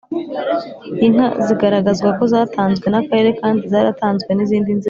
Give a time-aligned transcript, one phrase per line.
[1.05, 4.79] Inka zigaragazwa ko zatanzwe n akarere kandi zaratanzwe n izindi nzego